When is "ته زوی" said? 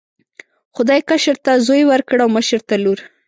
1.45-1.83